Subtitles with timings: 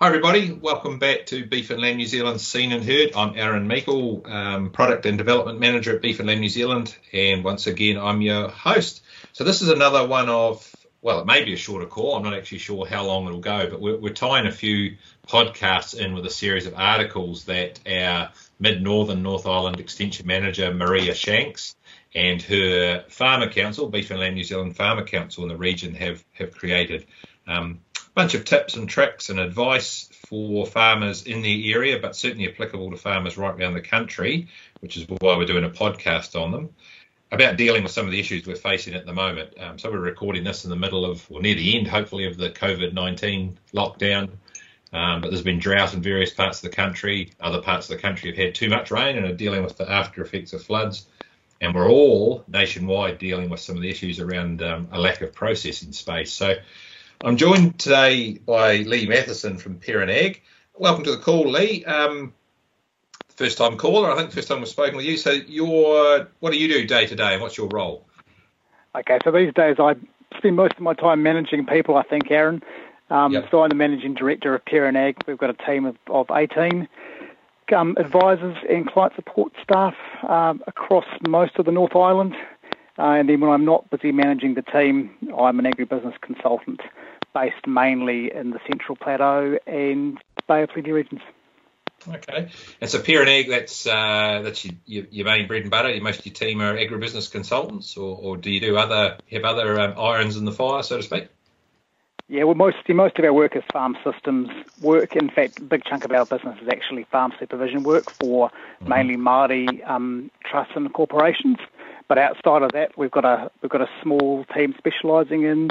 [0.00, 0.52] Hi, everybody.
[0.52, 3.16] Welcome back to Beef and Lamb New Zealand Seen and Heard.
[3.16, 6.96] I'm Aaron Meikle, um, Product and Development Manager at Beef and Lamb New Zealand.
[7.12, 9.02] And once again, I'm your host.
[9.32, 10.72] So, this is another one of,
[11.02, 12.14] well, it may be a shorter call.
[12.14, 15.98] I'm not actually sure how long it'll go, but we're, we're tying a few podcasts
[15.98, 18.30] in with a series of articles that our
[18.60, 21.74] Mid Northern North Island Extension Manager, Maria Shanks,
[22.14, 26.24] and her Farmer Council, Beef and Lamb New Zealand Farmer Council in the region, have,
[26.34, 27.04] have created.
[27.48, 27.80] Um,
[28.18, 32.90] bunch of tips and tricks and advice for farmers in the area, but certainly applicable
[32.90, 34.48] to farmers right around the country,
[34.80, 36.68] which is why we're doing a podcast on them
[37.30, 39.54] about dealing with some of the issues we're facing at the moment.
[39.60, 42.36] Um, so we're recording this in the middle of, or near the end, hopefully, of
[42.36, 44.30] the COVID 19 lockdown.
[44.92, 47.30] Um, but there's been drought in various parts of the country.
[47.38, 49.88] Other parts of the country have had too much rain and are dealing with the
[49.88, 51.06] after effects of floods.
[51.60, 55.32] And we're all nationwide dealing with some of the issues around um, a lack of
[55.32, 56.32] processing space.
[56.32, 56.56] So
[57.24, 60.40] I'm joined today by Lee Matheson from Perrin Ag.
[60.76, 61.84] Welcome to the call, Lee.
[61.84, 62.32] Um,
[63.34, 65.16] first time caller, I think first time we've spoken with you.
[65.16, 68.06] So, your what do you do day to day, and what's your role?
[68.94, 69.96] Okay, so these days I
[70.36, 71.96] spend most of my time managing people.
[71.96, 72.62] I think, Aaron.
[73.10, 73.48] Um, yep.
[73.50, 75.16] So I'm the managing director of Perrin Ag.
[75.26, 76.86] We've got a team of, of 18
[77.74, 79.94] um, advisors and client support staff
[80.28, 82.36] um, across most of the North Island.
[82.98, 86.80] Uh, and then when I'm not busy managing the team, I'm an agribusiness consultant
[87.34, 90.18] based mainly in the Central Plateau and
[90.48, 91.20] Bay of Plenty regions.
[92.06, 92.48] Okay,
[92.80, 96.00] and so Perrin Ag, that's uh, that's your, your, your, main bread and butter.
[96.00, 99.80] Most of your team are agribusiness consultants, or, or do you do other have other
[99.80, 101.28] um, irons in the fire, so to speak?
[102.28, 104.48] Yeah, well, most most of our work is farm systems
[104.80, 105.16] work.
[105.16, 108.88] In fact, a big chunk of our business is actually farm supervision work for mm-hmm.
[108.88, 111.58] mainly Māori um, trusts and corporations.
[112.08, 115.70] But outside of that, we've got a we've got a small team specialising in,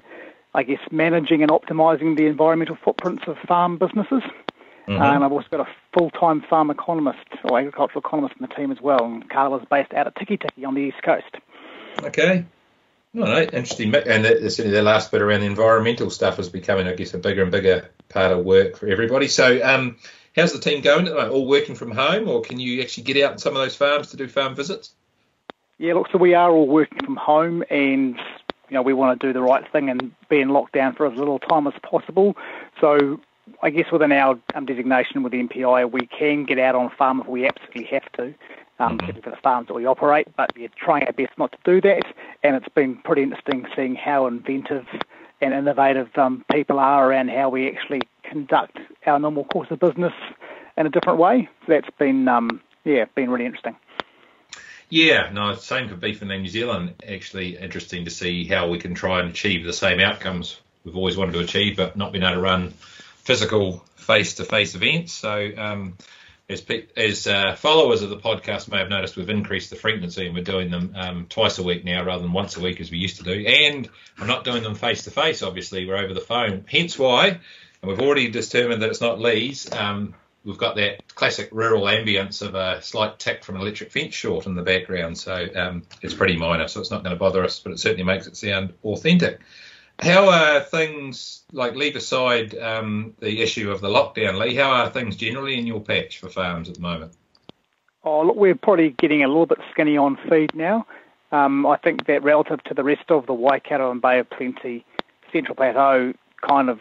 [0.54, 4.24] I guess, managing and optimising the environmental footprints of farm businesses.
[4.88, 5.02] Mm-hmm.
[5.02, 8.80] And I've also got a full-time farm economist or agricultural economist in the team as
[8.80, 9.04] well.
[9.04, 11.36] And Carla's based out at Tiki on the east coast.
[12.04, 12.46] Okay.
[13.16, 13.94] All right, interesting.
[13.96, 17.42] And certainly the last bit around the environmental stuff is becoming, I guess, a bigger
[17.42, 19.28] and bigger part of work for everybody.
[19.28, 19.98] So, um,
[20.36, 21.10] how's the team going?
[21.10, 24.12] All working from home, or can you actually get out on some of those farms
[24.12, 24.94] to do farm visits?
[25.80, 28.18] Yeah, look, so we are all working from home and
[28.70, 31.18] you know, we want to do the right thing and be in lockdown for as
[31.18, 32.36] little time as possible.
[32.82, 33.20] So
[33.62, 36.90] I guess within our um, designation with the MPI, we can get out on a
[36.90, 38.34] farm if we absolutely have to,
[38.80, 39.20] um, mm-hmm.
[39.22, 42.04] for the farms that we operate, but we're trying our best not to do that.
[42.44, 44.86] And it's been pretty interesting seeing how inventive
[45.40, 50.14] and innovative um, people are around how we actually conduct our normal course of business
[50.76, 51.48] in a different way.
[51.62, 53.76] So that's been, um, yeah, been really interesting.
[54.90, 56.96] Yeah, no, same for beef and New Zealand.
[57.08, 61.18] Actually, interesting to see how we can try and achieve the same outcomes we've always
[61.18, 62.72] wanted to achieve, but not being able to run
[63.18, 65.12] physical face-to-face events.
[65.12, 65.98] So, um,
[66.50, 66.66] as,
[66.96, 70.46] as uh, followers of the podcast may have noticed, we've increased the frequency and we're
[70.46, 73.18] doing them um, twice a week now rather than once a week as we used
[73.18, 73.46] to do.
[73.46, 75.44] And we're not doing them face-to-face.
[75.44, 76.64] Obviously, we're over the phone.
[76.70, 77.40] Hence why, and
[77.84, 79.70] we've already determined that it's not Lee's.
[79.74, 80.16] Um,
[80.48, 84.46] we've got that classic rural ambience of a slight tick from an electric fence short
[84.46, 85.18] in the background.
[85.18, 88.06] So um, it's pretty minor, so it's not going to bother us, but it certainly
[88.06, 89.42] makes it sound authentic.
[90.00, 94.90] How are things, like leave aside um, the issue of the lockdown, Lee, how are
[94.90, 97.12] things generally in your patch for farms at the moment?
[98.04, 100.88] Oh, look, we're probably getting a little bit skinny on feed now.
[101.34, 104.86] Um, I think that relative to the rest of the Waikato and Bay of Plenty
[105.34, 106.80] Central Plateau kind of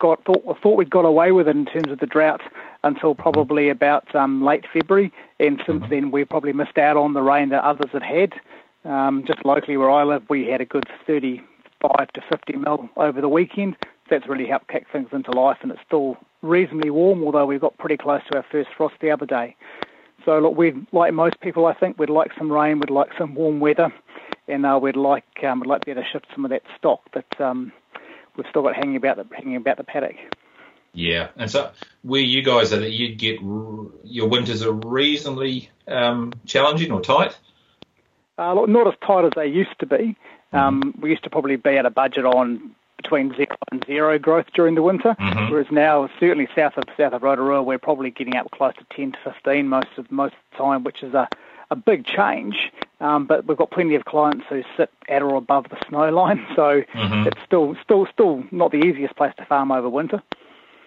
[0.00, 2.40] got thought, thought we'd got away with it in terms of the drought
[2.84, 7.22] until probably about um, late February, and since then we've probably missed out on the
[7.22, 8.34] rain that others had had.
[8.84, 13.20] Um, just locally where I live, we had a good 35 to 50 mil over
[13.20, 13.76] the weekend.
[14.10, 17.78] That's really helped kick things into life, and it's still reasonably warm, although we got
[17.78, 19.54] pretty close to our first frost the other day.
[20.24, 23.34] So look, we'd like most people, I think, we'd like some rain, we'd like some
[23.34, 23.92] warm weather,
[24.48, 26.62] and uh, we'd like um, we'd like to be able to shift some of that
[26.76, 27.72] stock that um,
[28.36, 30.16] we've still got hanging about the hanging about the paddock.
[30.94, 31.70] Yeah, and so
[32.02, 37.36] where you guys are, that you get your winters are reasonably um, challenging or tight.
[38.36, 39.96] Uh, not as tight as they used to be.
[39.96, 40.56] Mm-hmm.
[40.56, 44.46] Um, we used to probably be at a budget on between zero and zero growth
[44.54, 45.50] during the winter, mm-hmm.
[45.50, 49.12] whereas now certainly south of south of Rotorua we're probably getting up close to 10
[49.12, 51.28] to 15 most of most of the time, which is a
[51.70, 52.70] a big change.
[53.00, 56.46] Um, but we've got plenty of clients who sit at or above the snow line,
[56.56, 57.26] so mm-hmm.
[57.26, 60.22] it's still still still not the easiest place to farm over winter.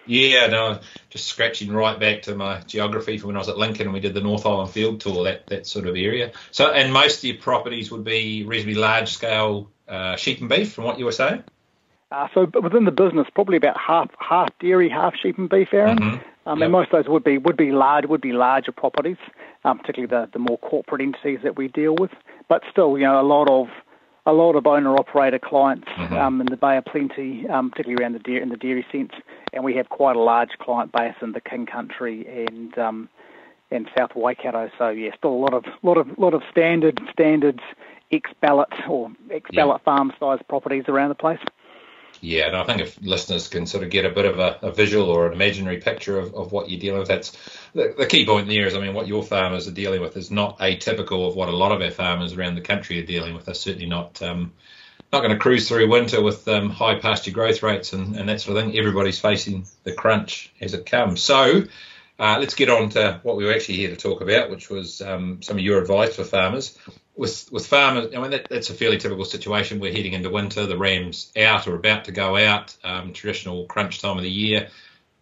[0.06, 0.80] Yeah, no,
[1.10, 4.00] just scratching right back to my geography from when I was at Lincoln and we
[4.00, 6.32] did the North Island field tour, that, that sort of area.
[6.50, 10.72] So, and most of your properties would be reasonably large scale uh, sheep and beef,
[10.72, 11.44] from what you were saying?
[12.10, 15.98] Uh, so within the business, probably about half half dairy, half sheep and beef, Aaron.
[15.98, 16.48] Mm-hmm.
[16.48, 16.66] Um, yep.
[16.66, 19.16] And most of those would be would be large would be larger properties,
[19.64, 22.12] um, particularly the, the more corporate entities that we deal with.
[22.48, 23.66] But still, you know, a lot of
[24.26, 26.14] a lot of owner operator clients mm-hmm.
[26.14, 29.12] um, in the Bay of Plenty, um, particularly around the dairy, in the dairy sense,
[29.52, 33.08] and we have quite a large client base in the King Country and um,
[33.70, 34.70] and South Waikato.
[34.78, 37.60] So yeah, still a lot of lot of lot of standard standards
[38.12, 39.84] ex ballot or ex ballot yeah.
[39.84, 41.40] farm size properties around the place.
[42.20, 44.72] Yeah, and I think if listeners can sort of get a bit of a, a
[44.72, 47.36] visual or an imaginary picture of, of what you're dealing with, that's
[47.74, 50.30] the, the, key point there is, I mean, what your farmers are dealing with is
[50.30, 53.44] not atypical of what a lot of our farmers around the country are dealing with.
[53.44, 54.52] They're certainly not um,
[55.12, 58.40] not going to cruise through winter with um, high pasture growth rates and, and that
[58.40, 58.78] sort of thing.
[58.78, 61.22] Everybody's facing the crunch as it comes.
[61.22, 61.64] So
[62.18, 65.00] uh, let's get on to what we were actually here to talk about, which was
[65.02, 66.76] um, some of your advice for farmers
[67.16, 69.80] with with farmers, I mean that, that's a fairly typical situation.
[69.80, 70.66] We're heading into winter.
[70.66, 72.76] The rams out or about to go out.
[72.84, 74.68] Um, traditional crunch time of the year.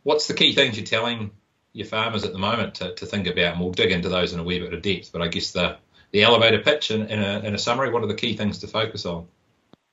[0.03, 1.31] What's the key things you're telling
[1.73, 3.55] your farmers at the moment to, to think about?
[3.55, 5.13] And we'll dig into those in a wee bit of depth.
[5.13, 5.79] But I guess the
[6.11, 7.91] the elevator pitch in, in, a, in a summary.
[7.91, 9.27] What are the key things to focus on?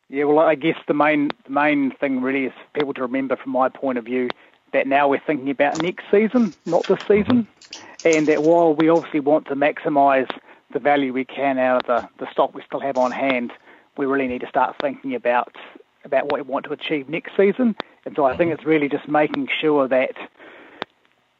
[0.08, 3.36] Yeah, well, I guess the main the main thing really is for people to remember
[3.38, 4.30] from my point of view
[4.74, 8.18] that now we're thinking about next season, not this season, mm-hmm.
[8.18, 10.30] and that while we obviously want to maximise
[10.74, 13.52] the value we can out of the, the stock we still have on hand,
[13.98, 15.56] we really need to start thinking about
[16.04, 17.76] about what we want to achieve next season.
[18.06, 20.16] And so I think it's really just making sure that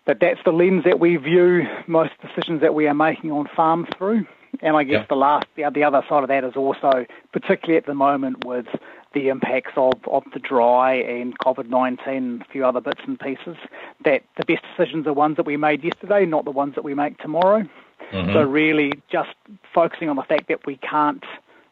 [0.06, 3.88] that that's the lens that we view most decisions that we are making on farm
[3.98, 4.26] through.
[4.62, 5.06] And I guess yeah.
[5.10, 8.68] the last the, the other side of that is also, particularly at the moment with
[9.14, 13.20] the impacts of, of the dry and COVID 19 and a few other bits and
[13.20, 13.58] pieces,
[14.04, 16.94] that the best decisions are ones that we made yesterday, not the ones that we
[16.94, 17.64] make tomorrow.
[18.12, 18.34] Mm-hmm.
[18.34, 19.30] So really just
[19.74, 21.24] focusing on the fact that we can't,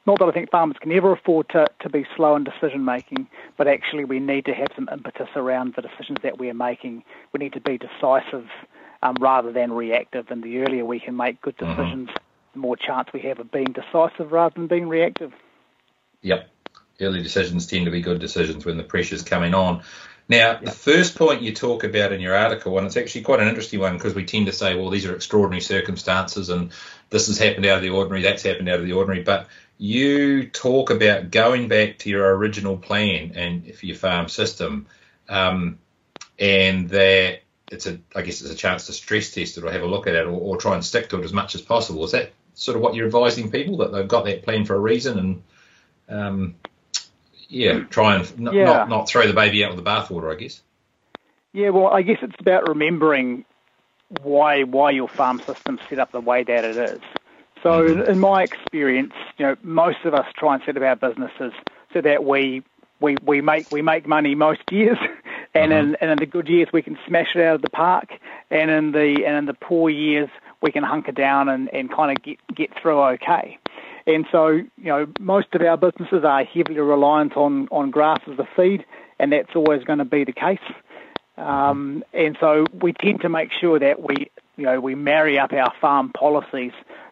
[0.05, 3.27] not that I think farmers can ever afford to, to be slow in decision making,
[3.57, 7.03] but actually we need to have some impetus around the decisions that we are making.
[7.33, 8.47] We need to be decisive
[9.03, 10.27] um, rather than reactive.
[10.29, 11.81] And the earlier we can make good mm-hmm.
[11.81, 12.23] decisions, mm-hmm.
[12.53, 15.33] the more chance we have of being decisive rather than being reactive.
[16.21, 16.49] Yep.
[17.01, 19.83] Early decisions tend to be good decisions when the pressure's coming on.
[20.29, 23.47] Now, the first point you talk about in your article, and it's actually quite an
[23.47, 26.71] interesting one because we tend to say, well, these are extraordinary circumstances and
[27.09, 29.23] this has happened out of the ordinary, that's happened out of the ordinary.
[29.23, 29.47] But
[29.79, 34.85] you talk about going back to your original plan and for your farm system,
[35.27, 35.79] um,
[36.37, 37.39] and that
[37.71, 40.05] it's a, I guess it's a chance to stress test it or have a look
[40.05, 42.03] at it or, or, try and stick to it as much as possible.
[42.03, 44.79] Is that sort of what you're advising people that they've got that plan for a
[44.79, 45.43] reason and
[46.09, 46.55] um,
[47.49, 48.65] yeah, try and n- yeah.
[48.65, 50.61] not not throw the baby out with the bathwater, I guess.
[51.51, 53.43] Yeah, well, I guess it's about remembering
[54.21, 57.01] why why your farm system's set up the way that it is.
[57.63, 58.09] So, mm-hmm.
[58.09, 61.51] in my experience, you know, most of us try and set up our businesses
[61.91, 62.63] so that we
[63.01, 64.97] we, we make we make money most years,
[65.53, 65.89] and mm-hmm.
[65.89, 68.09] in and in the good years we can smash it out of the park,
[68.51, 70.29] and in the and in the poor years
[70.61, 73.57] we can hunker down and, and kind of get get through okay.
[74.09, 78.39] And so, you know, most of our businesses are heavily reliant on, on grass as
[78.39, 78.83] a feed,
[79.19, 80.57] and that's always going to be the case.
[81.37, 85.53] Um, and so we tend to make sure that we, you know, we marry up
[85.53, 86.71] our farm policies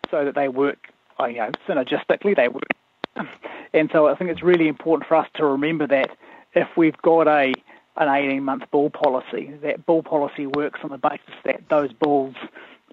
[0.09, 0.87] so that they work,
[1.19, 2.35] uh, you know, synergistically.
[2.35, 2.63] They work.
[3.73, 6.17] And so I think it's really important for us to remember that
[6.53, 7.53] if we've got a
[7.97, 12.35] an 18 month bull policy, that bull policy works on the basis that those bulls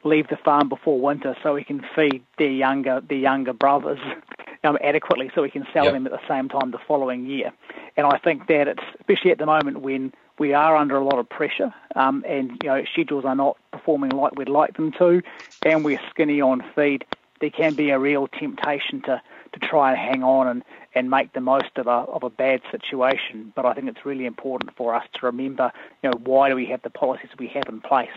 [0.05, 3.99] leave the farm before winter so we can feed their younger their younger brothers
[4.65, 5.95] um, adequately so we can sell yep.
[5.95, 7.53] them at the same time the following year.
[7.97, 11.19] And I think that it's especially at the moment when we are under a lot
[11.19, 15.23] of pressure um, and you know schedules are not performing like we'd like them to,
[15.65, 17.05] and we're skinny on feed.
[17.41, 19.21] There can be a real temptation to,
[19.53, 22.63] to try and hang on and, and make the most of a of a bad
[22.71, 23.53] situation.
[23.55, 26.67] But I think it's really important for us to remember, you know, why do we
[26.67, 28.09] have the policies we have in place?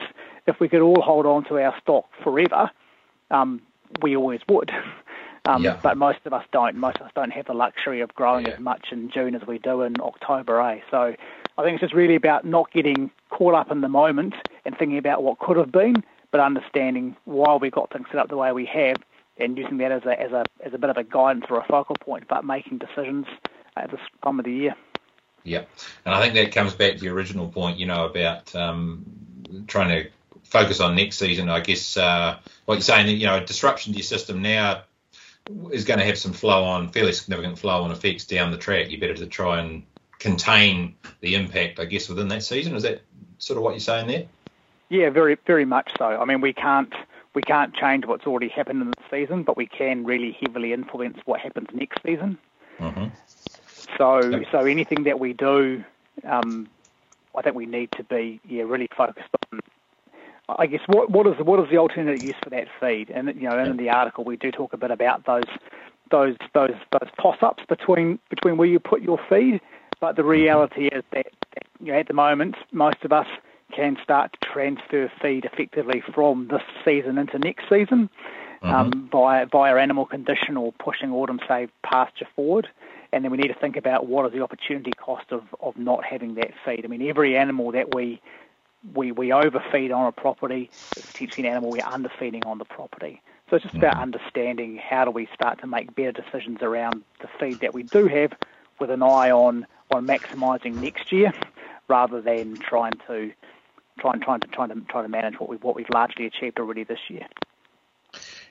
[0.47, 2.71] If we could all hold on to our stock forever,
[3.29, 3.61] um,
[4.01, 4.71] we always would.
[5.45, 5.79] Um, yeah.
[5.81, 6.75] But most of us don't.
[6.75, 8.55] Most of us don't have the luxury of growing yeah.
[8.55, 10.81] as much in June as we do in October, eh?
[10.91, 11.15] So
[11.57, 14.35] I think it's just really about not getting caught up in the moment
[14.65, 18.27] and thinking about what could have been, but understanding why we got things set up
[18.27, 18.97] the way we have
[19.37, 21.65] and using that as a as a as a bit of a guidance or a
[21.65, 23.25] focal point about making decisions
[23.75, 24.75] at this time of the year.
[25.43, 25.63] Yeah,
[26.05, 29.05] and I think that comes back to your original point, you know, about um,
[29.67, 30.09] trying to
[30.49, 31.49] focus on next season.
[31.49, 34.83] I guess uh, what you're saying, you know, disruption to your system now
[35.71, 38.89] is going to have some flow on, fairly significant flow on effects down the track.
[38.89, 39.83] You better to try and
[40.19, 42.75] contain the impact, I guess, within that season.
[42.75, 43.01] Is that
[43.37, 44.25] sort of what you're saying there?
[44.89, 46.05] Yeah, very, very much so.
[46.05, 46.93] I mean, we can't
[47.33, 51.19] we can't change what's already happened in the season, but we can really heavily influence
[51.25, 52.37] what happens next season.
[52.79, 53.07] Mm-hmm.
[53.97, 55.83] So so anything that we do,
[56.23, 56.67] um,
[57.35, 59.59] I think we need to be yeah really focused on.
[60.49, 63.09] I guess what what is what is the alternate use for that feed?
[63.09, 65.43] And you know, in the article we do talk a bit about those
[66.09, 69.59] those those those toss ups between between where you put your feed.
[69.99, 73.27] But the reality is that, that you know, at the moment most of us
[73.75, 78.09] can start to transfer feed effectively from this season into next season
[78.63, 78.73] mm-hmm.
[78.73, 82.67] um, via, via animal condition or pushing autumn save pasture forward.
[83.13, 86.03] And then we need to think about what is the opportunity cost of, of not
[86.03, 86.83] having that feed.
[86.83, 88.21] I mean, every animal that we
[88.93, 93.21] we, we overfeed on a property is potentially an animal we're underfeeding on the property.
[93.49, 94.03] So it's just about mm-hmm.
[94.03, 98.07] understanding how do we start to make better decisions around the feed that we do
[98.07, 98.33] have
[98.79, 101.31] with an eye on, on maximising next year
[101.87, 103.31] rather than trying to
[103.99, 106.83] trying trying to trying to try to manage what we what we've largely achieved already
[106.83, 107.25] this year.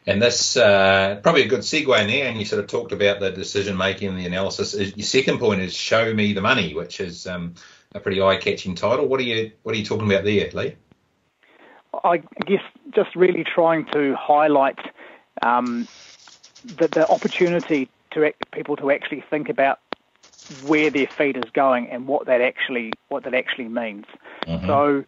[0.07, 2.28] And this uh, probably a good segue in there.
[2.28, 4.75] And you sort of talked about the decision making and the analysis.
[4.75, 7.55] Your second point is show me the money, which is um,
[7.93, 9.07] a pretty eye catching title.
[9.07, 10.76] What are you what are you talking about there, Lee?
[12.05, 14.78] I guess just really trying to highlight
[15.43, 15.88] um,
[16.64, 19.81] the, the opportunity to people to actually think about
[20.66, 24.05] where their feed is going and what that actually what that actually means.
[24.47, 24.66] Mm-hmm.
[24.66, 25.05] So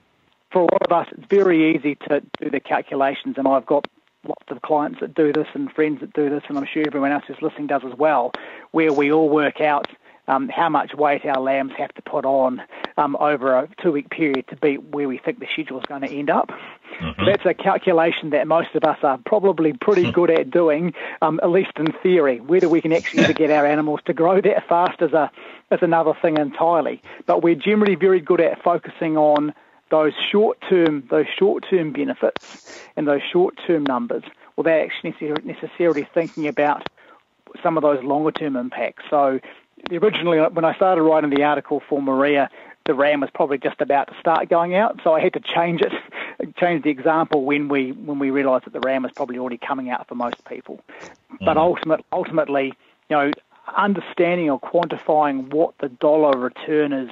[0.50, 3.86] for a lot of us, it's very easy to do the calculations, and I've got
[4.24, 7.12] lots of clients that do this and friends that do this, and I'm sure everyone
[7.12, 8.32] else who's listening does as well,
[8.72, 9.86] where we all work out
[10.28, 12.62] um, how much weight our lambs have to put on
[12.96, 16.10] um, over a two-week period to be where we think the schedule is going to
[16.10, 16.50] end up.
[17.00, 17.24] Mm-hmm.
[17.26, 21.50] That's a calculation that most of us are probably pretty good at doing, um, at
[21.50, 22.40] least in theory.
[22.40, 25.30] Whether we can actually get our animals to grow that fast is a
[25.70, 27.02] is another thing entirely.
[27.26, 29.54] But we're generally very good at focusing on
[29.90, 34.24] those short term those short term benefits and those short term numbers
[34.56, 36.88] without actually necessarily thinking about
[37.62, 39.04] some of those longer term impacts.
[39.08, 39.40] So
[39.90, 42.50] originally when I started writing the article for Maria,
[42.86, 45.82] the RAM was probably just about to start going out, so I had to change
[45.82, 45.92] it,
[46.56, 49.90] change the example when we when we realised that the RAM was probably already coming
[49.90, 50.80] out for most people.
[51.32, 51.44] Mm.
[51.44, 52.72] But ultimate, ultimately,
[53.10, 53.32] you know,
[53.76, 57.10] understanding or quantifying what the dollar return is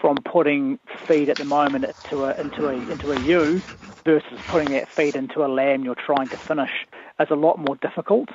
[0.00, 3.62] from putting feed at the moment into a into a into a ewe
[4.04, 6.86] versus putting that feed into a lamb you're trying to finish
[7.20, 8.28] is a lot more difficult.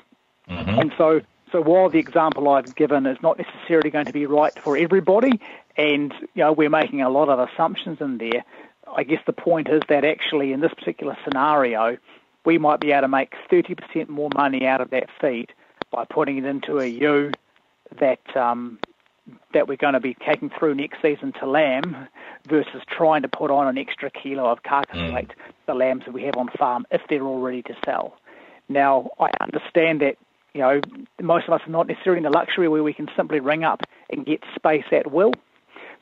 [0.50, 0.80] Mm-hmm.
[0.80, 1.20] And so
[1.52, 5.40] so while the example I've given is not necessarily going to be right for everybody,
[5.78, 8.44] and you know we're making a lot of assumptions in there,
[8.96, 11.98] I guess the point is that actually in this particular scenario,
[12.46, 15.52] we might be able to make 30% more money out of that feed
[15.92, 17.32] by putting it into a ewe
[18.00, 18.80] that um,
[19.54, 22.08] that we're going to be taking through next season to lamb
[22.48, 25.14] versus trying to put on an extra kilo of carcass mm.
[25.14, 25.32] weight
[25.66, 28.18] the lambs that we have on farm if they're all ready to sell.
[28.70, 30.18] Now, I understand that
[30.54, 30.82] you know
[31.22, 33.82] most of us are not necessarily in the luxury where we can simply ring up
[34.10, 35.34] and get space at will.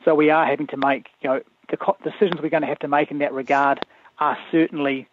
[0.04, 2.88] So we are having to make you know the decisions we're going to have to
[2.88, 3.84] make in that regard
[4.18, 5.08] are certainly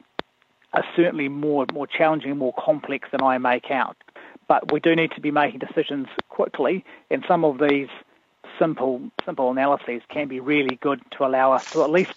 [0.74, 3.98] are certainly more more challenging more complex than I make out
[4.48, 7.88] but we do need to be making decisions quickly, and some of these
[8.60, 12.14] simple simple analyses can be really good to allow us to at least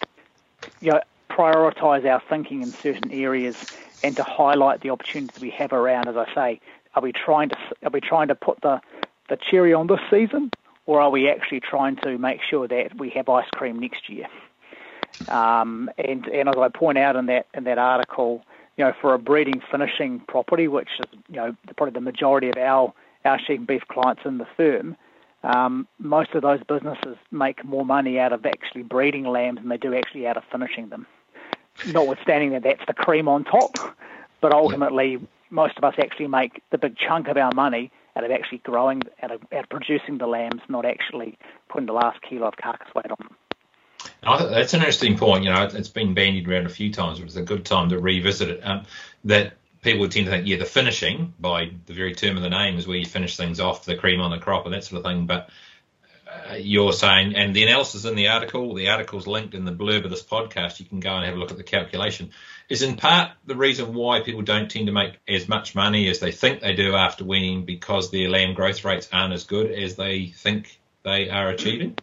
[0.81, 3.55] you know, prioritise our thinking in certain areas
[4.03, 6.07] and to highlight the opportunities we have around.
[6.07, 6.61] As I say,
[6.97, 8.81] are we trying to are we trying to put the
[9.29, 10.49] the cherry on this season,
[10.87, 14.25] or are we actually trying to make sure that we have ice cream next year?
[15.27, 18.43] Um, and and as I point out in that in that article,
[18.77, 22.57] you know, for a breeding finishing property, which is, you know, probably the majority of
[22.57, 22.91] our,
[23.25, 24.97] our sheep and beef clients in the firm,
[25.43, 29.77] um, most of those businesses make more money out of actually breeding lambs than they
[29.77, 31.05] do actually out of finishing them.
[31.85, 33.77] Notwithstanding that that's the cream on top,
[34.41, 38.31] but ultimately most of us actually make the big chunk of our money out of
[38.31, 41.37] actually growing, out of, out of producing the lambs, not actually
[41.69, 43.35] putting the last kilo of carcass weight on them.
[44.23, 45.43] That's an interesting point.
[45.43, 47.99] You know, it's been bandied around a few times, but it's a good time to
[47.99, 48.61] revisit it.
[48.63, 48.85] Um,
[49.25, 52.77] that people tend to think, yeah, the finishing, by the very term of the name,
[52.77, 55.05] is where you finish things off, the cream on the crop, and that sort of
[55.05, 55.27] thing.
[55.27, 55.49] But
[56.49, 60.03] uh, you're saying, and the analysis in the article, the article's linked in the blurb
[60.03, 60.79] of this podcast.
[60.79, 62.31] You can go and have a look at the calculation.
[62.69, 66.19] Is in part the reason why people don't tend to make as much money as
[66.19, 69.95] they think they do after weaning because their lamb growth rates aren't as good as
[69.95, 71.97] they think they are achieving.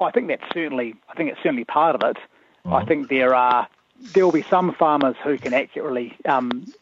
[0.00, 2.16] I think that's certainly I think it's certainly part of it.
[2.64, 2.74] Mm-hmm.
[2.74, 3.68] I think there are
[4.00, 6.72] there will be some farmers who can accurately um,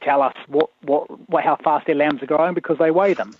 [0.00, 3.34] tell us what, what, what how fast their lambs are growing because they weigh them,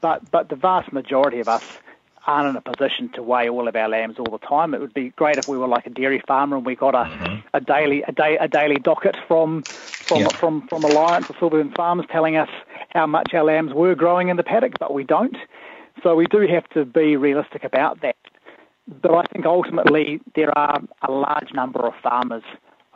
[0.00, 1.78] but but the vast majority of us
[2.26, 4.74] aren't in a position to weigh all of our lambs all the time.
[4.74, 7.04] It would be great if we were like a dairy farmer and we got a,
[7.04, 7.46] mm-hmm.
[7.54, 10.28] a daily a day a daily docket from from yeah.
[10.28, 12.48] from from Alliance or Silver Fern Farms telling us
[12.90, 15.36] how much our lambs were growing in the paddock, but we don't.
[16.02, 18.16] So we do have to be realistic about that.
[19.00, 22.42] But I think ultimately there are a large number of farmers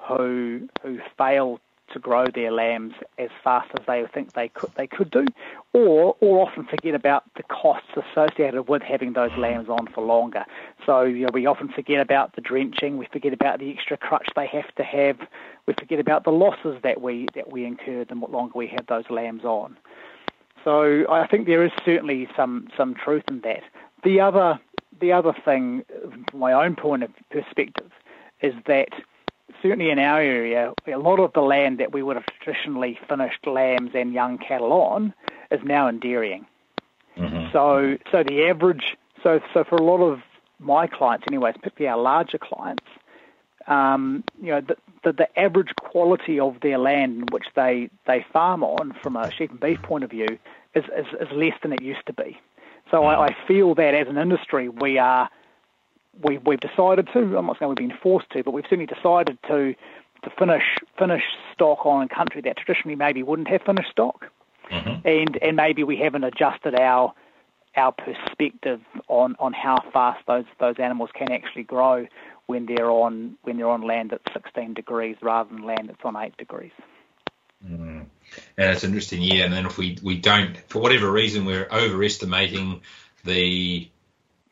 [0.08, 1.60] who who fail
[1.92, 5.26] to grow their lambs as fast as they think they could they could do,
[5.72, 10.44] or or often forget about the costs associated with having those lambs on for longer.
[10.84, 14.28] So you know, we often forget about the drenching, we forget about the extra crutch
[14.34, 15.18] they have to have,
[15.66, 19.08] we forget about the losses that we that we incur the longer we have those
[19.10, 19.76] lambs on.
[20.64, 23.62] So I think there is certainly some some truth in that.
[24.02, 24.58] The other
[25.00, 25.84] the other thing,
[26.30, 27.90] from my own point of perspective,
[28.40, 28.88] is that
[29.62, 33.46] certainly in our area, a lot of the land that we would have traditionally finished
[33.46, 35.14] lambs and young cattle on
[35.50, 36.46] is now in dairying.
[37.16, 37.52] Mm-hmm.
[37.52, 40.20] So, so the average, so so for a lot of
[40.58, 42.84] my clients, anyways, particularly our larger clients,
[43.66, 48.24] um, you know, the, the, the average quality of their land in which they they
[48.32, 50.38] farm on, from a sheep and beef point of view,
[50.74, 52.38] is is, is less than it used to be.
[52.90, 55.28] So I, I feel that as an industry, we are
[56.22, 57.36] we, we've decided to.
[57.36, 59.74] I'm not saying we've been forced to, but we've certainly decided to
[60.24, 60.64] to finish
[60.98, 64.26] finish stock on a country that traditionally maybe wouldn't have finished stock,
[64.70, 65.06] mm-hmm.
[65.06, 67.14] and and maybe we haven't adjusted our
[67.76, 72.06] our perspective on, on how fast those those animals can actually grow
[72.46, 76.16] when they're on when they're on land that's 16 degrees rather than land that's on
[76.16, 76.72] 8 degrees.
[77.64, 78.06] Mm.
[78.56, 79.44] And it's interesting, yeah.
[79.44, 82.82] And then if we, we don't, for whatever reason, we're overestimating
[83.24, 83.88] the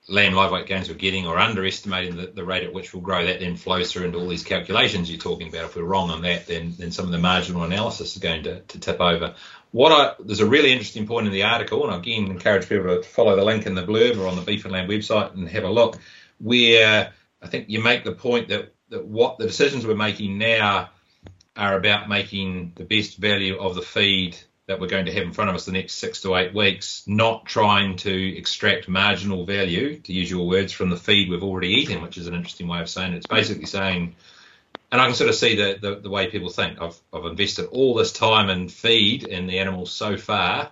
[0.07, 3.25] lamb live weight gains we're getting or underestimating the, the, rate at which we'll grow,
[3.25, 5.65] that then flows through into all these calculations you're talking about.
[5.65, 8.61] If we're wrong on that, then then some of the marginal analysis is going to,
[8.61, 9.35] to tip over.
[9.71, 12.85] What I there's a really interesting point in the article, and I again encourage people
[12.85, 15.49] to follow the link in the blurb or on the Beef and Lamb website and
[15.49, 15.99] have a look,
[16.39, 20.91] where I think you make the point that, that what the decisions we're making now
[21.57, 25.33] are about making the best value of the feed that we're going to have in
[25.33, 29.99] front of us the next six to eight weeks, not trying to extract marginal value,
[30.01, 32.81] to use your words, from the feed we've already eaten, which is an interesting way
[32.81, 33.17] of saying it.
[33.17, 34.17] It's basically saying,
[34.91, 36.81] and I can sort of see the, the, the way people think.
[36.81, 40.71] I've, I've invested all this time in feed in the animals so far.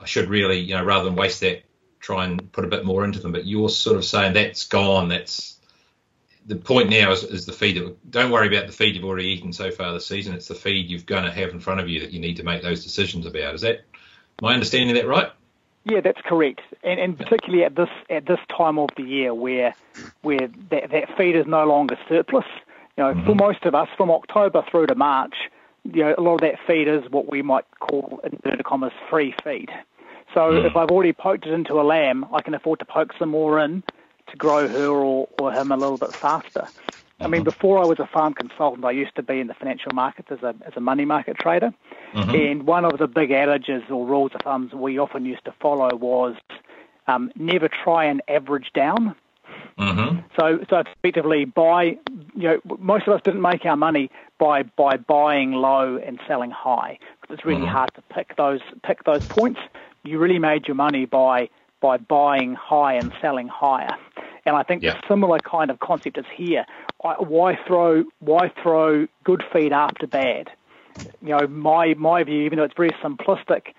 [0.00, 1.64] I should really, you know, rather than waste that,
[2.00, 3.32] try and put a bit more into them.
[3.32, 5.08] But you're sort of saying that's gone.
[5.08, 5.57] That's
[6.48, 7.76] the point now is, is the feed.
[7.76, 10.34] That, don't worry about the feed you've already eaten so far this season.
[10.34, 12.42] It's the feed you're going to have in front of you that you need to
[12.42, 13.54] make those decisions about.
[13.54, 13.82] Is that
[14.40, 15.30] my understanding of that right?
[15.84, 19.74] Yeah, that's correct, and, and particularly at this at this time of the year where
[20.20, 22.44] where that, that feed is no longer surplus.
[22.96, 23.26] You know, mm-hmm.
[23.26, 25.34] for most of us, from October through to March,
[25.84, 28.92] you know, a lot of that feed is what we might call in inverted commas
[29.08, 29.70] free feed.
[30.34, 30.66] So mm.
[30.66, 33.58] if I've already poked it into a lamb, I can afford to poke some more
[33.58, 33.82] in
[34.30, 36.66] to grow her or, or him a little bit faster.
[37.20, 37.44] I mean, mm-hmm.
[37.44, 40.42] before I was a farm consultant, I used to be in the financial markets as
[40.42, 41.74] a as a money market trader.
[42.14, 42.30] Mm-hmm.
[42.30, 45.94] And one of the big adages or rules of thumbs we often used to follow
[45.96, 46.36] was
[47.08, 49.16] um, never try and average down.
[49.78, 50.20] Mm-hmm.
[50.38, 51.98] So, so effectively, buy.
[52.36, 56.52] You know, most of us didn't make our money by by buying low and selling
[56.52, 57.70] high because it's really mm-hmm.
[57.70, 59.60] hard to pick those pick those points.
[60.04, 61.48] You really made your money by
[61.80, 63.96] by buying high and selling higher.
[64.44, 64.98] And I think yeah.
[64.98, 66.64] a similar kind of concept is here.
[67.00, 70.50] Why throw why throw good feed after bad?
[71.22, 73.74] You know, my my view, even though it's very simplistic,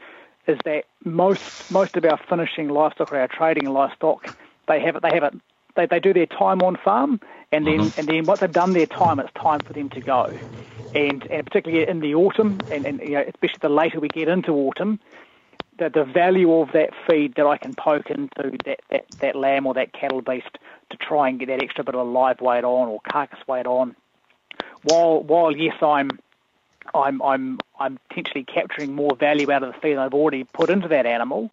[0.48, 5.02] is that most most of our finishing livestock or our trading livestock, they have it
[5.02, 5.34] they have it
[5.76, 7.20] they, they do their time on farm
[7.52, 8.00] and then mm-hmm.
[8.00, 10.32] and then once they've done their time it's time for them to go.
[10.96, 14.28] And and particularly in the autumn and, and you know, especially the later we get
[14.28, 15.00] into autumn,
[15.80, 19.66] the, the value of that feed that I can poke into that, that, that lamb
[19.66, 20.58] or that cattle beast
[20.90, 23.96] to try and get that extra bit of live weight on or carcass weight on.
[24.84, 26.12] While while yes, I'm
[26.94, 30.88] I'm I'm I'm potentially capturing more value out of the feed I've already put into
[30.90, 31.52] that animal.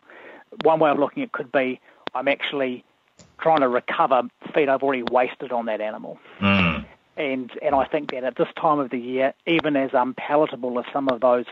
[0.63, 1.81] One way of looking at it could be
[2.15, 2.85] I'm actually
[3.39, 4.23] trying to recover
[4.55, 6.19] feed I've already wasted on that animal.
[6.41, 6.85] Mm.
[7.17, 10.85] And and I think that at this time of the year, even as unpalatable as
[10.93, 11.47] some of those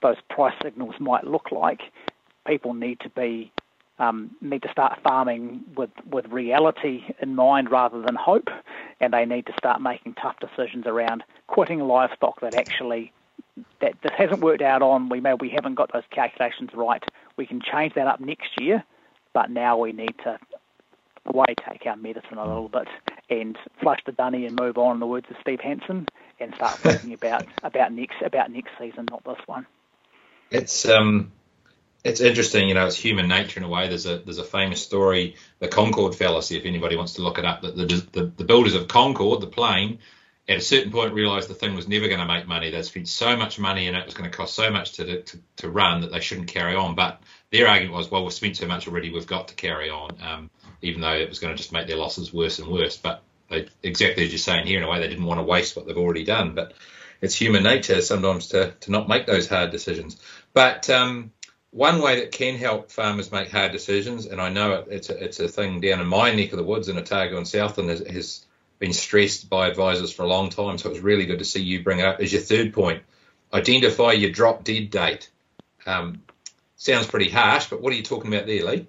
[0.00, 1.80] those price signals might look like,
[2.48, 3.52] people need to be
[3.98, 8.48] um, need to start farming with, with reality in mind rather than hope,
[9.00, 13.12] and they need to start making tough decisions around quitting livestock that actually
[13.80, 15.08] that this hasn't worked out on.
[15.08, 17.02] We may we haven't got those calculations right.
[17.36, 18.84] We can change that up next year,
[19.32, 20.38] but now we need to
[21.26, 22.88] away take our medicine a little bit
[23.28, 24.96] and flush the dunny and move on.
[24.96, 26.06] In the words of Steve Hansen,
[26.40, 29.66] and start thinking about about next about next season, not this one.
[30.50, 31.32] It's um
[32.04, 33.88] it's interesting, you know, it's human nature in a way.
[33.88, 37.44] There's a there's a famous story, the Concorde fallacy, if anybody wants to look it
[37.44, 37.62] up.
[37.62, 39.98] That the, the, the builders of Concorde, the plane,
[40.48, 42.70] at a certain point realised the thing was never going to make money.
[42.70, 45.38] They'd spent so much money and it was going to cost so much to, to,
[45.56, 46.94] to run that they shouldn't carry on.
[46.94, 47.20] But
[47.52, 50.50] their argument was, well, we've spent so much already, we've got to carry on, um,
[50.80, 52.96] even though it was going to just make their losses worse and worse.
[52.96, 55.76] But they, exactly as you're saying here, in a way, they didn't want to waste
[55.76, 56.54] what they've already done.
[56.54, 56.72] But
[57.20, 60.18] it's human nature sometimes to, to not make those hard decisions.
[60.54, 61.32] But um,
[61.70, 65.24] one way that can help farmers make hard decisions, and I know it, it's a,
[65.24, 68.06] it's a thing down in my neck of the woods in Otago and Southland, has,
[68.06, 68.46] has
[68.78, 70.78] been stressed by advisors for a long time.
[70.78, 73.02] So it was really good to see you bring it up as your third point.
[73.52, 75.30] Identify your drop dead date.
[75.84, 76.22] Um,
[76.76, 78.86] sounds pretty harsh, but what are you talking about there, Lee?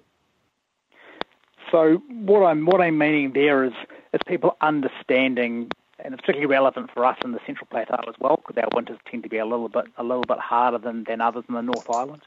[1.70, 3.72] So what I'm what I'm meaning there is
[4.12, 8.36] is people understanding, and it's particularly relevant for us in the Central Plateau as well,
[8.36, 11.20] because our winters tend to be a little bit a little bit harder than, than
[11.20, 12.22] others in the North Island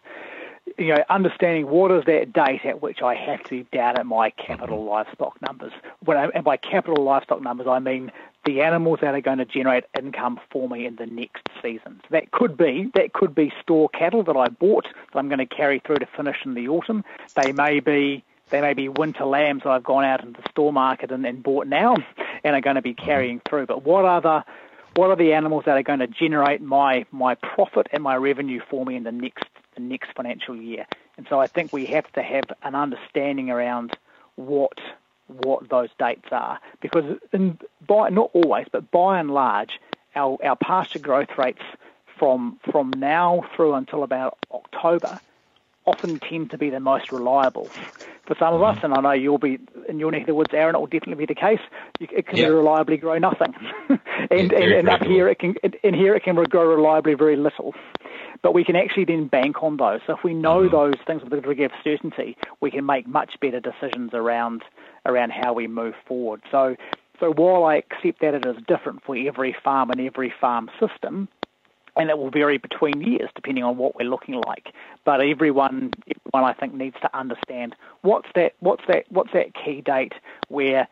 [0.77, 4.05] you know, understanding what is that date at which I have to be down at
[4.05, 4.89] my capital mm-hmm.
[4.89, 5.73] livestock numbers.
[6.03, 8.11] When I, and by capital livestock numbers, I mean
[8.45, 12.01] the animals that are going to generate income for me in the next season.
[12.03, 15.39] So that could be that could be store cattle that I bought that I'm going
[15.39, 17.03] to carry through to finish in the autumn.
[17.35, 20.73] They may be they may be winter lambs that I've gone out into the store
[20.73, 21.95] market and, and bought now
[22.43, 23.05] and are going to be mm-hmm.
[23.05, 23.67] carrying through.
[23.67, 24.43] But what are the
[24.95, 28.61] what are the animals that are going to generate my my profit and my revenue
[28.69, 30.85] for me in the next the next financial year.
[31.17, 33.97] And so I think we have to have an understanding around
[34.35, 34.77] what
[35.27, 37.57] what those dates are, because in,
[37.87, 39.79] by not always, but by and large,
[40.15, 41.61] our our pasture growth rates
[42.17, 45.19] from from now through until about October
[45.85, 47.69] often tend to be the most reliable
[48.25, 49.59] for some of us, and I know you'll be
[49.89, 50.75] in your neck of the woods, Aaron.
[50.75, 51.59] It will definitely be the case.
[51.99, 53.53] It can reliably grow nothing,
[53.89, 53.99] and,
[54.51, 57.75] yeah, and, and up here it can in here it can grow reliably very little
[58.41, 60.01] but we can actually then bank on those.
[60.07, 60.75] So if we know mm-hmm.
[60.75, 64.63] those things with a degree of certainty, we can make much better decisions around
[65.05, 66.41] around how we move forward.
[66.51, 66.75] So
[67.19, 71.27] so while I accept that it is different for every farm and every farm system,
[71.95, 74.73] and it will vary between years depending on what we're looking like.
[75.05, 79.81] But everyone, everyone I think needs to understand what's that, what's that, what's that key
[79.81, 80.13] date
[80.47, 80.87] where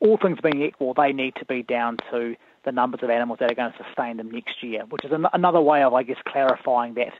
[0.00, 3.50] all things being equal, they need to be down to the numbers of animals that
[3.50, 6.18] are going to sustain them next year, which is an, another way of, I guess,
[6.26, 7.12] clarifying that.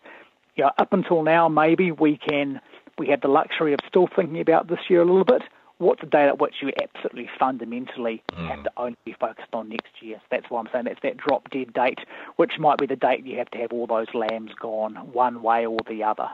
[0.55, 2.61] You know, up until now, maybe we can
[2.98, 5.42] we had the luxury of still thinking about this year a little bit.
[5.78, 8.48] What's the date at which you absolutely fundamentally mm.
[8.48, 10.16] have to only be focused on next year?
[10.18, 11.98] So that's why I'm saying that's that drop dead date,
[12.37, 15.66] which might be the date you have to have all those lambs gone one way
[15.66, 16.28] or the other.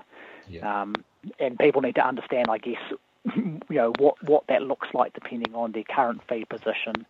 [0.49, 0.83] Yeah.
[0.83, 0.97] Um,
[1.38, 2.81] and people need to understand, I guess,
[3.37, 7.07] you know what what that looks like depending on their current feed position,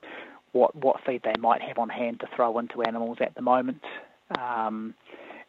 [0.53, 3.83] what what feed they might have on hand to throw into animals at the moment,
[4.39, 4.95] um,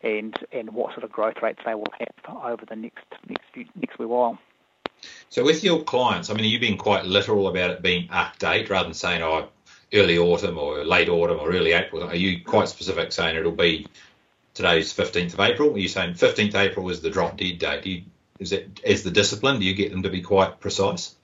[0.02, 3.66] and and what sort of growth rates they will have over the next next few,
[3.76, 4.38] next wee while.
[5.30, 8.28] So with your clients, I mean, are you being quite literal about it being a
[8.38, 9.50] date rather than saying oh
[9.94, 12.04] early autumn or late autumn or early April?
[12.04, 13.88] Are you quite specific saying it'll be
[14.54, 15.74] today's 15th of April?
[15.74, 17.86] Are you saying 15th April is the drop dead date?
[17.86, 18.04] You,
[18.40, 19.60] is it as the discipline?
[19.60, 21.16] Do you get them to be quite precise?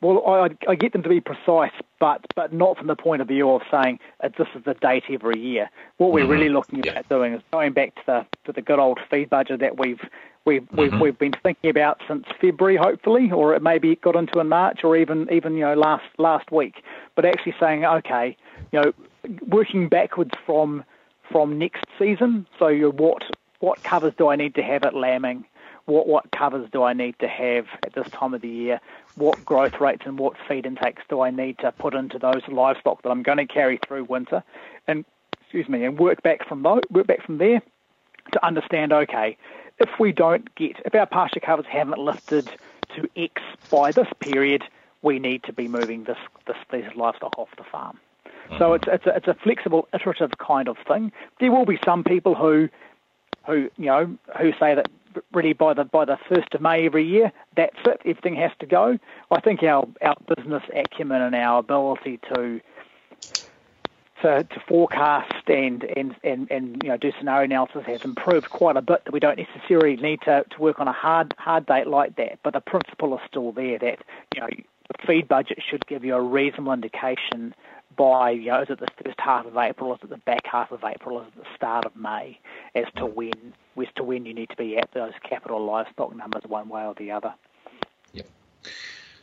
[0.00, 3.28] Well, I, I get them to be precise, but but not from the point of
[3.28, 5.70] view of saying uh, this is the date every year.
[5.96, 6.30] What we're mm-hmm.
[6.30, 6.92] really looking yeah.
[6.92, 10.00] at doing is going back to the to the good old feed budget that we've
[10.44, 10.76] we've mm-hmm.
[10.76, 14.84] we've, we've been thinking about since February, hopefully, or it maybe got into in March,
[14.84, 16.82] or even even you know last last week.
[17.14, 18.36] But actually saying, okay,
[18.72, 18.92] you know,
[19.46, 20.84] working backwards from
[21.30, 22.46] from next season.
[22.58, 23.22] So you what
[23.60, 25.46] what covers do I need to have at lambing?
[25.86, 28.80] What what covers do I need to have at this time of the year?
[29.16, 33.02] what growth rates and what feed intakes do I need to put into those livestock
[33.02, 34.42] that I'm going to carry through winter,
[34.86, 35.04] and
[35.40, 37.62] excuse me, and work back from those, work back from there
[38.32, 38.92] to understand.
[38.92, 39.36] Okay,
[39.78, 42.50] if we don't get if our pasture covers haven't lifted
[42.96, 44.64] to X by this period,
[45.02, 47.98] we need to be moving this this these livestock off the farm.
[48.24, 48.58] Mm-hmm.
[48.58, 51.12] So it's it's a, it's a flexible, iterative kind of thing.
[51.38, 52.68] There will be some people who
[53.46, 54.88] who you know who say that
[55.32, 57.32] really by the by the first of May every year.
[57.56, 58.00] That's it.
[58.04, 58.98] Everything has to go.
[59.30, 62.60] I think our our business acumen and our ability to
[64.22, 68.76] to, to forecast and, and, and, and you know do scenario analysis has improved quite
[68.76, 69.04] a bit.
[69.04, 72.38] That we don't necessarily need to, to work on a hard hard date like that,
[72.42, 73.98] but the principle is still there that
[74.34, 77.54] you know the feed budget should give you a reasonable indication
[77.96, 80.72] by, you know, is it the first half of April, is it the back half
[80.72, 82.38] of April, is it the start of May,
[82.74, 86.44] as to when as to when you need to be at those capital livestock numbers
[86.46, 87.34] one way or the other.
[88.12, 88.26] Yep.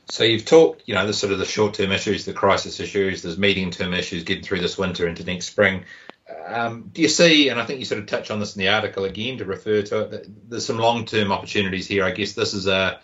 [0.10, 3.38] So you've talked, you know, the sort of the short-term issues, the crisis issues, there's
[3.38, 5.86] medium-term issues getting through this winter into next spring.
[6.46, 8.70] Um, do you see, and I think you sort of touch on this in the
[8.70, 12.04] article again to refer to it, there's some long-term opportunities here.
[12.04, 13.00] I guess this is a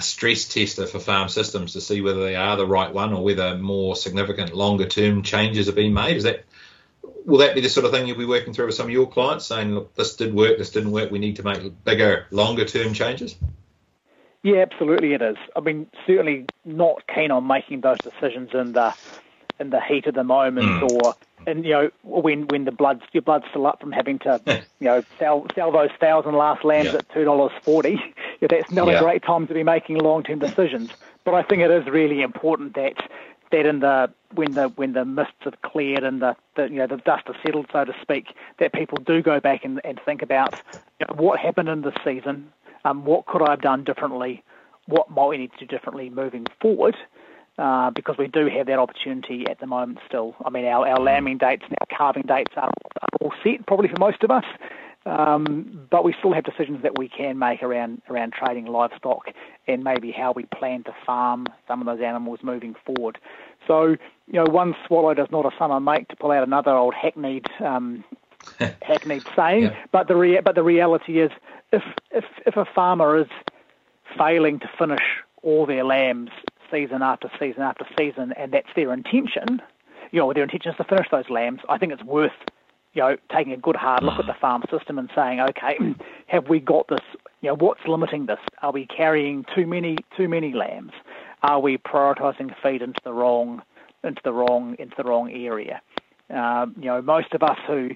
[0.00, 3.22] a stress tester for farm systems to see whether they are the right one or
[3.22, 6.16] whether more significant longer term changes are being made.
[6.16, 6.44] Is that
[7.26, 9.10] will that be the sort of thing you'll be working through with some of your
[9.10, 12.64] clients, saying, look, this did work, this didn't work, we need to make bigger, longer
[12.64, 13.36] term changes?
[14.42, 15.36] Yeah, absolutely it is.
[15.54, 18.94] I mean, certainly not keen on making those decisions in the
[19.58, 20.90] in the heat of the moment mm.
[20.90, 21.14] or
[21.46, 24.40] and you know when when the blood's your blood's still up from having to
[24.80, 26.96] you know sell sell those thousand last lambs yeah.
[26.96, 28.00] at two dollars forty.
[28.40, 28.98] Yeah, that's not yeah.
[28.98, 30.90] a great time to be making long term decisions.
[31.24, 32.94] But I think it is really important that
[33.50, 36.86] that in the when the when the mists have cleared and the, the you know
[36.86, 40.22] the dust has settled, so to speak, that people do go back and, and think
[40.22, 40.54] about
[40.98, 42.52] you know, what happened in the season,
[42.84, 44.42] um, what could I have done differently,
[44.86, 46.96] what might we need to do differently moving forward,
[47.58, 50.34] uh, because we do have that opportunity at the moment still.
[50.44, 52.70] I mean, our, our lambing dates and our calving dates are,
[53.02, 54.44] are all set probably for most of us.
[55.06, 59.28] Um, but we still have decisions that we can make around around trading livestock
[59.66, 63.18] and maybe how we plan to farm some of those animals moving forward.
[63.66, 66.92] So, you know, one swallow does not a summer make to pull out another old
[66.94, 68.04] hackneyed um,
[68.82, 69.64] hackneyed saying.
[69.64, 69.76] Yeah.
[69.90, 71.30] But the rea- but the reality is,
[71.72, 73.28] if if if a farmer is
[74.18, 75.02] failing to finish
[75.42, 76.30] all their lambs
[76.70, 79.62] season after season after season, and that's their intention,
[80.10, 82.32] you know, their intention is to finish those lambs, I think it's worth
[82.92, 85.78] you know, taking a good hard look at the farm system and saying, okay,
[86.26, 87.00] have we got this?
[87.40, 88.40] You know, what's limiting this?
[88.62, 90.92] Are we carrying too many too many lambs?
[91.42, 93.62] Are we prioritising feed into the wrong
[94.02, 95.80] into the wrong into the wrong area?
[96.30, 97.90] Um, you know, most of us who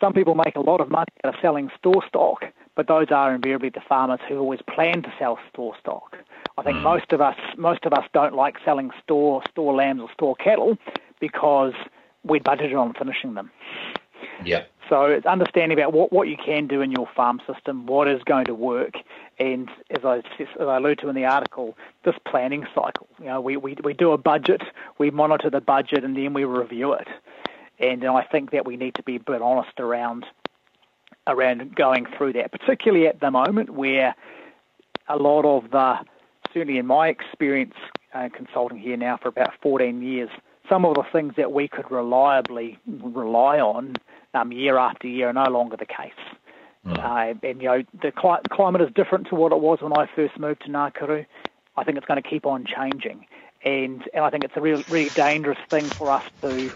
[0.00, 2.44] some people make a lot of money out of selling store stock,
[2.74, 6.16] but those are invariably the farmers who always plan to sell store stock.
[6.58, 6.82] I think mm.
[6.82, 10.76] most of us most of us don't like selling store store lambs or store cattle
[11.20, 11.72] because
[12.24, 13.50] we budgeted on finishing them.
[14.44, 14.64] Yeah.
[14.88, 18.22] So it's understanding about what, what you can do in your farm system, what is
[18.24, 18.94] going to work,
[19.38, 23.08] and as I, as I allude to in the article, this planning cycle.
[23.18, 24.62] You know, we, we, we do a budget,
[24.98, 27.08] we monitor the budget, and then we review it.
[27.78, 30.24] And I think that we need to be a bit honest around
[31.26, 34.14] around going through that, particularly at the moment where
[35.08, 35.98] a lot of the,
[36.54, 37.74] certainly in my experience
[38.14, 40.30] uh, consulting here now for about 14 years,
[40.68, 43.96] some of the things that we could reliably rely on
[44.36, 46.12] um, year after year are no longer the case.
[46.86, 46.98] Mm.
[46.98, 50.08] Uh, and you know the cli- climate is different to what it was when I
[50.14, 51.26] first moved to Ngākuru.
[51.76, 53.26] I think it's going to keep on changing,
[53.64, 56.70] and and I think it's a really really dangerous thing for us to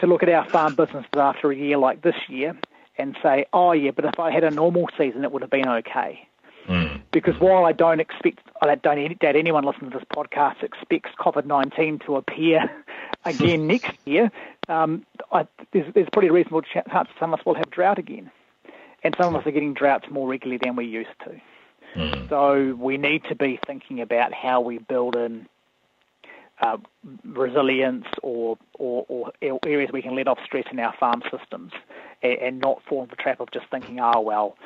[0.00, 2.56] to look at our farm businesses after a year like this year
[2.98, 5.68] and say, oh yeah, but if I had a normal season, it would have been
[5.68, 6.28] okay.
[6.68, 7.00] Mm.
[7.12, 11.46] Because while I don't expect, I don't doubt anyone listening to this podcast expects COVID
[11.46, 12.70] 19 to appear
[13.24, 14.30] again next year,
[14.68, 18.30] um, I, there's, there's pretty reasonable chance some of us will have drought again.
[19.04, 21.40] And some of us are getting droughts more regularly than we used to.
[21.96, 22.28] Mm.
[22.28, 25.46] So we need to be thinking about how we build in
[26.60, 26.76] uh,
[27.24, 31.72] resilience or, or, or, areas we can let off stress in our farm systems
[32.22, 34.56] and, and not fall into the trap of just thinking, oh, well,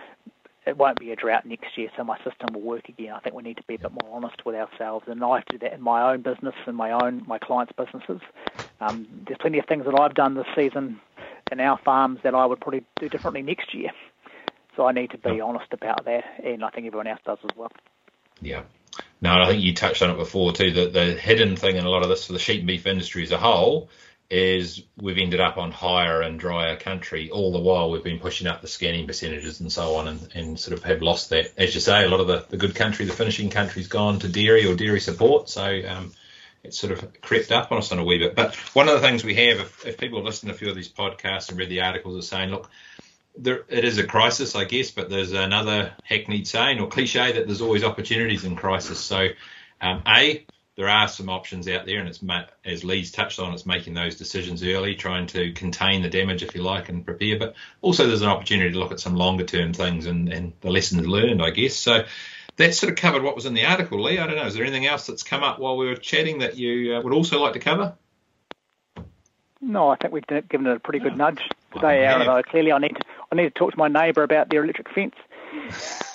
[0.67, 3.13] it won't be a drought next year, so my system will work again.
[3.13, 5.45] I think we need to be a bit more honest with ourselves, and I have
[5.47, 8.21] to do that in my own business and my own my clients' businesses.
[8.81, 11.01] Um, there's plenty of things that I've done this season
[11.51, 13.91] in our farms that I would probably do differently next year.
[14.77, 17.57] So I need to be honest about that, and I think everyone else does as
[17.57, 17.73] well.
[18.41, 18.63] Yeah.
[19.21, 20.71] No, I think you touched on it before too.
[20.73, 23.23] That the hidden thing in a lot of this for the sheep and beef industry
[23.23, 23.89] as a whole
[24.33, 27.31] is we've ended up on higher and drier country.
[27.31, 30.59] All the while we've been pushing up the scanning percentages and so on, and, and
[30.59, 31.53] sort of have lost that.
[31.59, 34.29] As you say, a lot of the, the good country, the finishing country's gone to
[34.29, 35.51] dairy or dairy support.
[35.51, 36.13] So um,
[36.65, 38.35] it's sort of crept up on us on a wee bit.
[38.35, 40.71] But one of the things we have, if, if people have listened to a few
[40.71, 42.71] of these podcasts and read the articles, are saying, look,
[43.37, 47.47] there, it is a crisis, I guess, but there's another hackneyed saying or cliche that
[47.47, 48.99] there's always opportunities in crisis.
[48.99, 49.29] So,
[49.81, 52.21] um, A, there are some options out there, and it's
[52.65, 56.55] as Lee's touched on, it's making those decisions early, trying to contain the damage, if
[56.55, 57.39] you like, and prepare.
[57.39, 60.71] But also, there's an opportunity to look at some longer term things and, and the
[60.71, 61.77] lessons learned, I guess.
[61.77, 62.05] So
[62.57, 64.19] that sort of covered what was in the article, Lee.
[64.19, 64.47] I don't know.
[64.47, 67.13] Is there anything else that's come up while we were chatting that you uh, would
[67.13, 67.95] also like to cover?
[69.61, 72.43] No, I think we've given it a pretty good nudge today, Aaron.
[72.45, 75.15] Clearly, I need to, I need to talk to my neighbour about their electric fence.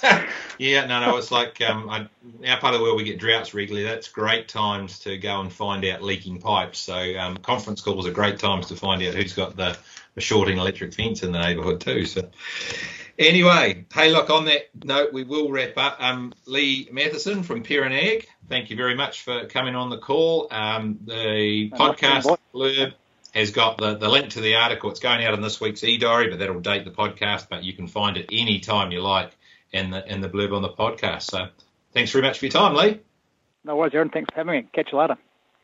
[0.57, 2.07] yeah, no, no, it's like um, I,
[2.47, 3.87] our part of the world we get droughts regularly.
[3.87, 6.79] That's great times to go and find out leaking pipes.
[6.79, 9.77] So um, conference calls are great times to find out who's got the,
[10.15, 12.05] the shorting electric fence in the neighbourhood too.
[12.05, 12.29] So
[13.19, 15.97] anyway, hey, look, on that note, we will wrap up.
[15.99, 20.47] Um, Lee Matheson from Perrin Ag, thank you very much for coming on the call.
[20.51, 22.93] Um, the podcast blurb
[23.33, 24.89] has got the, the link to the article.
[24.89, 27.47] It's going out in this week's e-diary, but that'll date the podcast.
[27.49, 29.36] But you can find it any time you like
[29.71, 31.23] in the in the blurb on the podcast.
[31.23, 31.47] So
[31.93, 32.99] thanks very much for your time, Lee.
[33.63, 34.09] No worries, Aaron.
[34.09, 34.69] Thanks for having me.
[34.73, 35.17] Catch you later.